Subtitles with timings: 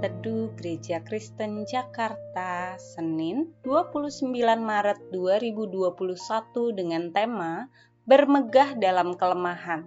[0.00, 5.92] Teduh Gereja Kristen Jakarta, Senin 29 Maret 2021
[6.72, 7.68] dengan tema
[8.08, 9.84] Bermegah dalam Kelemahan.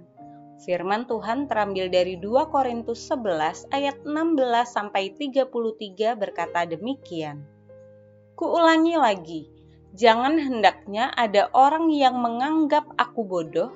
[0.61, 4.37] Firman Tuhan terambil dari 2 Korintus 11 ayat 16
[4.69, 5.49] sampai 33
[6.13, 7.41] berkata demikian.
[8.37, 9.49] Kuulangi lagi,
[9.97, 13.73] jangan hendaknya ada orang yang menganggap aku bodoh,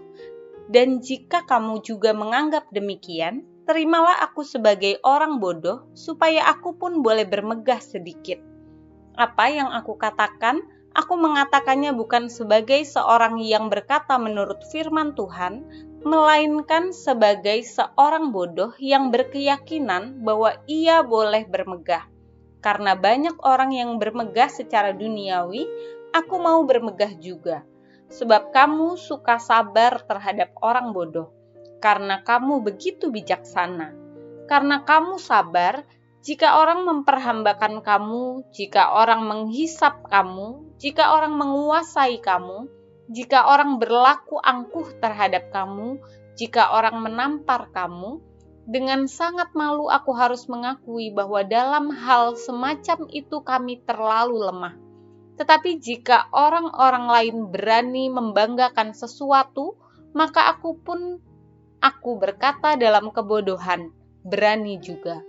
[0.70, 7.28] dan jika kamu juga menganggap demikian, terimalah aku sebagai orang bodoh, supaya aku pun boleh
[7.28, 8.40] bermegah sedikit.
[9.20, 10.64] Apa yang aku katakan,
[10.96, 15.68] aku mengatakannya bukan sebagai seorang yang berkata menurut firman Tuhan,
[16.08, 22.08] melainkan sebagai seorang bodoh yang berkeyakinan bahwa ia boleh bermegah.
[22.64, 25.68] Karena banyak orang yang bermegah secara duniawi,
[26.16, 27.68] aku mau bermegah juga.
[28.08, 31.37] Sebab kamu suka sabar terhadap orang bodoh
[31.78, 33.94] karena kamu begitu bijaksana.
[34.48, 35.84] Karena kamu sabar,
[36.24, 42.68] jika orang memperhambakan kamu, jika orang menghisap kamu, jika orang menguasai kamu,
[43.08, 46.00] jika orang berlaku angkuh terhadap kamu,
[46.36, 48.20] jika orang menampar kamu,
[48.68, 54.76] dengan sangat malu aku harus mengakui bahwa dalam hal semacam itu kami terlalu lemah.
[55.40, 59.80] Tetapi jika orang-orang lain berani membanggakan sesuatu,
[60.12, 61.24] maka aku pun
[61.78, 63.94] Aku berkata dalam kebodohan,
[64.26, 65.22] berani juga.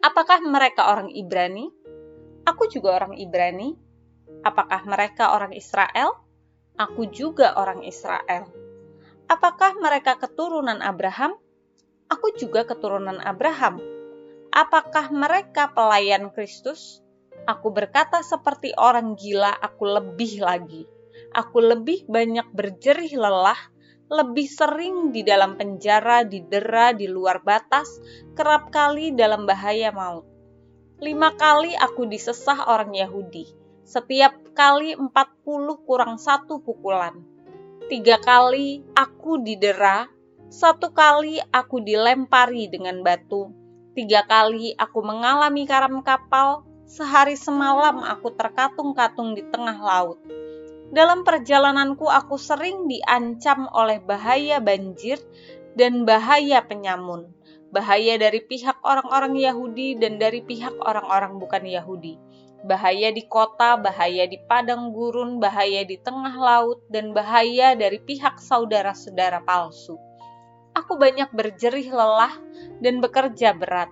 [0.00, 1.68] Apakah mereka orang Ibrani?
[2.48, 3.76] Aku juga orang Ibrani.
[4.42, 6.16] Apakah mereka orang Israel?
[6.80, 8.48] Aku juga orang Israel.
[9.30, 11.36] Apakah mereka keturunan Abraham?
[12.10, 13.80] Aku juga keturunan Abraham.
[14.52, 17.00] Apakah mereka pelayan Kristus?
[17.48, 20.84] Aku berkata seperti orang gila, aku lebih lagi.
[21.32, 23.56] Aku lebih banyak berjerih lelah,
[24.12, 27.88] lebih sering di dalam penjara, didera di luar batas,
[28.36, 30.28] kerap kali dalam bahaya maut.
[31.00, 33.48] Lima kali aku disesah orang Yahudi,
[33.88, 37.24] setiap kali empat puluh kurang satu pukulan.
[37.88, 40.06] Tiga kali aku didera,
[40.52, 43.48] satu kali aku dilempari dengan batu,
[43.96, 50.20] tiga kali aku mengalami karam kapal, sehari semalam aku terkatung-katung di tengah laut
[50.92, 55.16] dalam perjalananku aku sering diancam oleh bahaya banjir
[55.72, 57.32] dan bahaya penyamun.
[57.72, 62.20] Bahaya dari pihak orang-orang Yahudi dan dari pihak orang-orang bukan Yahudi.
[62.68, 68.36] Bahaya di kota, bahaya di padang gurun, bahaya di tengah laut, dan bahaya dari pihak
[68.38, 69.96] saudara-saudara palsu.
[70.76, 72.36] Aku banyak berjerih lelah
[72.84, 73.88] dan bekerja berat.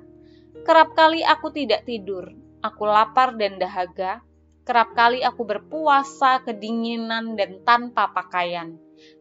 [0.68, 4.20] Kerap kali aku tidak tidur, aku lapar dan dahaga,
[4.64, 8.76] Kerap kali aku berpuasa, kedinginan, dan tanpa pakaian.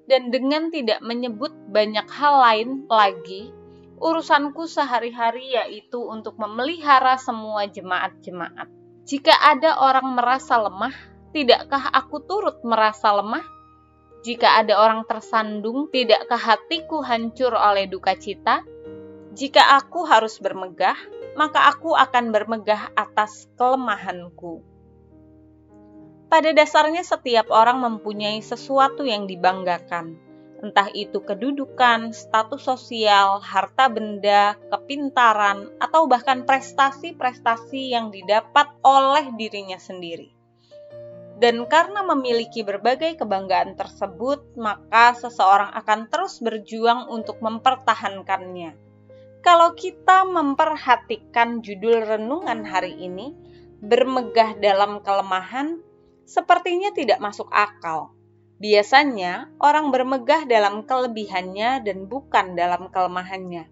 [0.05, 3.55] Dan dengan tidak menyebut banyak hal lain lagi,
[3.99, 8.67] urusanku sehari-hari yaitu untuk memelihara semua jemaat-jemaat.
[9.07, 10.93] Jika ada orang merasa lemah,
[11.31, 13.43] tidakkah aku turut merasa lemah?
[14.19, 18.67] Jika ada orang tersandung, tidakkah hatiku hancur oleh duka cita?
[19.31, 20.99] Jika aku harus bermegah,
[21.39, 24.59] maka aku akan bermegah atas kelemahanku.
[26.29, 30.13] Pada dasarnya, setiap orang mempunyai sesuatu yang dibanggakan,
[30.61, 39.81] entah itu kedudukan, status sosial, harta benda, kepintaran, atau bahkan prestasi-prestasi yang didapat oleh dirinya
[39.81, 40.29] sendiri.
[41.41, 48.75] Dan karena memiliki berbagai kebanggaan tersebut, maka seseorang akan terus berjuang untuk mempertahankannya.
[49.39, 53.31] Kalau kita memperhatikan judul renungan hari ini,
[53.79, 55.79] bermegah dalam kelemahan,
[56.29, 58.13] sepertinya tidak masuk akal.
[58.61, 63.65] Biasanya, orang bermegah dalam kelebihannya dan bukan dalam kelemahannya.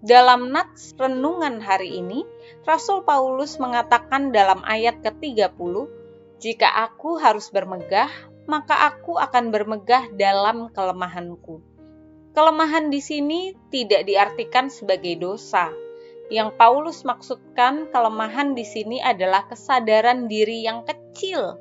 [0.00, 2.22] Dalam nats renungan hari ini,
[2.62, 5.90] Rasul Paulus mengatakan dalam ayat ke-30,
[6.38, 8.08] "Jika aku harus bermegah,
[8.46, 11.60] maka aku akan bermegah dalam kelemahanku."
[12.30, 15.74] Kelemahan di sini tidak diartikan sebagai dosa.
[16.30, 21.58] Yang Paulus maksudkan kelemahan di sini adalah kesadaran diri yang kecil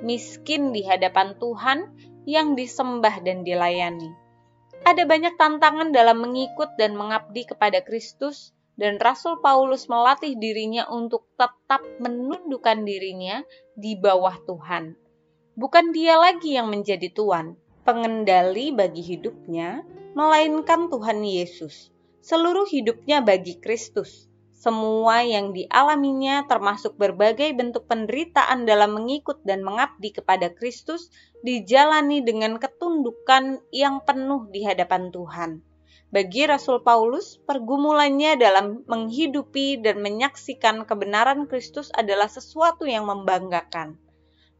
[0.00, 1.92] miskin di hadapan Tuhan
[2.24, 4.12] yang disembah dan dilayani.
[4.80, 11.28] Ada banyak tantangan dalam mengikut dan mengabdi kepada Kristus, dan Rasul Paulus melatih dirinya untuk
[11.36, 13.44] tetap menundukkan dirinya
[13.76, 14.96] di bawah Tuhan.
[15.52, 19.84] Bukan dia lagi yang menjadi Tuhan, pengendali bagi hidupnya,
[20.16, 21.92] melainkan Tuhan Yesus.
[22.24, 24.29] Seluruh hidupnya bagi Kristus
[24.60, 31.08] semua yang dialaminya termasuk berbagai bentuk penderitaan dalam mengikut dan mengabdi kepada Kristus
[31.40, 35.64] dijalani dengan ketundukan yang penuh di hadapan Tuhan.
[36.12, 43.96] Bagi Rasul Paulus, pergumulannya dalam menghidupi dan menyaksikan kebenaran Kristus adalah sesuatu yang membanggakan.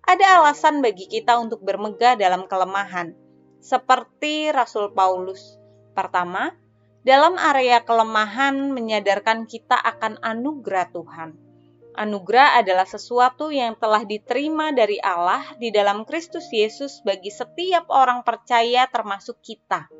[0.00, 3.12] Ada alasan bagi kita untuk bermegah dalam kelemahan,
[3.60, 5.60] seperti Rasul Paulus.
[5.92, 6.56] Pertama,
[7.06, 11.30] dalam area kelemahan menyadarkan kita akan anugerah Tuhan.
[11.96, 18.22] Anugerah adalah sesuatu yang telah diterima dari Allah di dalam Kristus Yesus bagi setiap orang
[18.22, 19.90] percaya termasuk kita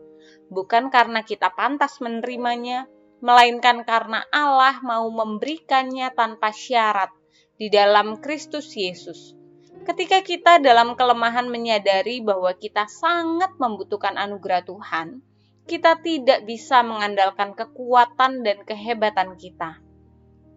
[0.51, 2.91] bukan karena kita pantas menerimanya,
[3.23, 7.09] melainkan karena Allah mau memberikannya tanpa syarat
[7.57, 9.39] di dalam Kristus Yesus.
[9.87, 15.25] Ketika kita dalam kelemahan menyadari bahwa kita sangat membutuhkan anugerah Tuhan,
[15.71, 19.79] kita tidak bisa mengandalkan kekuatan dan kehebatan kita.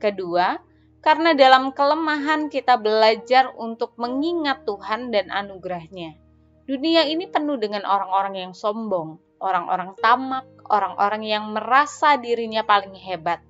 [0.02, 0.58] Kedua,
[1.06, 6.18] karena dalam kelemahan kita belajar untuk mengingat Tuhan dan anugerahnya.
[6.66, 13.46] Dunia ini penuh dengan orang-orang yang sombong, orang-orang tamak, orang-orang yang merasa dirinya paling hebat,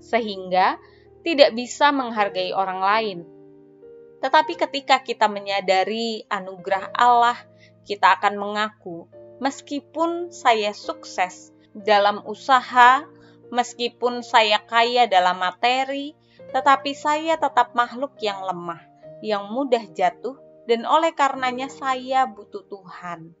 [0.00, 0.80] sehingga
[1.20, 3.18] tidak bisa menghargai orang lain.
[4.24, 7.36] Tetapi ketika kita menyadari anugerah Allah,
[7.84, 9.04] kita akan mengaku,
[9.44, 13.04] meskipun saya sukses dalam usaha,
[13.52, 16.16] meskipun saya kaya dalam materi,
[16.48, 18.80] tetapi saya tetap makhluk yang lemah,
[19.20, 23.36] yang mudah jatuh, dan oleh karenanya saya butuh Tuhan.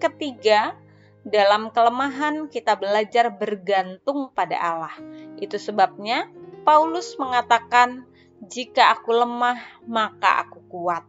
[0.00, 0.72] Ketiga,
[1.20, 4.96] dalam kelemahan kita belajar bergantung pada Allah.
[5.36, 6.32] Itu sebabnya
[6.64, 8.08] Paulus mengatakan,
[8.40, 11.04] "Jika aku lemah, maka aku kuat."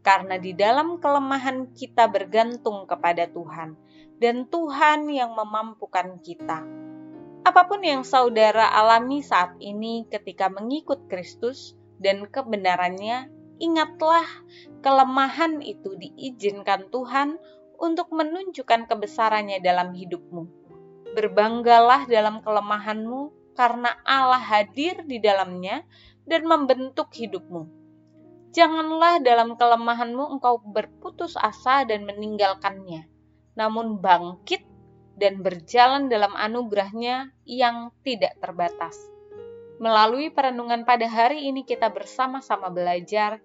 [0.00, 3.76] Karena di dalam kelemahan kita bergantung kepada Tuhan,
[4.20, 6.64] dan Tuhan yang memampukan kita.
[7.40, 14.24] Apa pun yang saudara alami saat ini ketika mengikut Kristus dan kebenarannya, ingatlah
[14.84, 17.40] kelemahan itu diizinkan Tuhan
[17.80, 20.44] untuk menunjukkan kebesarannya dalam hidupmu.
[21.16, 25.84] Berbanggalah dalam kelemahanmu karena Allah hadir di dalamnya
[26.28, 27.79] dan membentuk hidupmu.
[28.50, 33.06] Janganlah dalam kelemahanmu engkau berputus asa dan meninggalkannya,
[33.54, 34.66] namun bangkit
[35.14, 38.98] dan berjalan dalam anugerahnya yang tidak terbatas.
[39.78, 43.38] Melalui perenungan pada hari ini kita bersama-sama belajar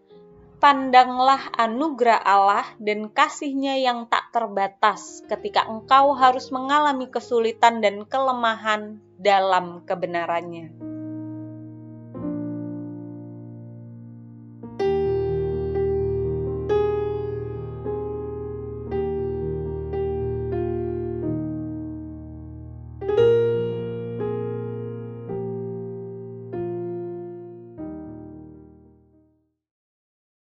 [0.58, 8.98] pandanglah anugerah Allah dan kasihnya yang tak terbatas ketika engkau harus mengalami kesulitan dan kelemahan
[9.20, 10.95] dalam kebenarannya.